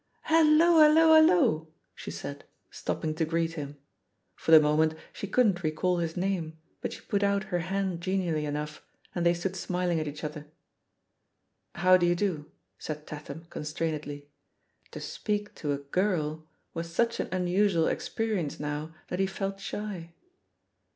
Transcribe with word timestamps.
''Hallo, 0.29 0.81
hallo, 0.81 1.13
hallo 1.13 1.59
T' 1.65 1.71
she 1.93 2.09
said, 2.09 2.43
stopping 2.71 3.13
to 3.13 3.23
greet 3.23 3.53
him. 3.53 3.77
For 4.35 4.49
the 4.51 4.59
moment 4.59 4.95
she 5.13 5.27
couldn't 5.27 5.61
recall 5.61 5.99
his 5.99 6.17
name, 6.17 6.57
but 6.81 6.91
she 6.91 7.01
put 7.01 7.21
out 7.21 7.43
her 7.53 7.59
hand 7.59 8.01
genially 8.01 8.45
enough, 8.45 8.83
and 9.13 9.23
they 9.23 9.35
stood 9.35 9.55
smiling 9.55 9.99
at 9.99 10.07
each 10.07 10.23
other. 10.23 10.47
"How 11.75 11.97
d'ye 11.97 12.15
do?" 12.15 12.49
said 12.79 13.05
Tatham 13.05 13.45
constrainedly. 13.51 14.27
To 14.89 14.99
speak 14.99 15.53
to 15.61 15.71
a 15.71 15.77
girl 15.77 16.47
was 16.73 16.91
such 16.91 17.19
an 17.19 17.29
unusual 17.31 17.83
experi* 17.85 18.39
ence 18.39 18.59
now 18.59 18.95
that 19.09 19.19
he 19.19 19.27
felt 19.27 19.59
shy. 19.59 20.15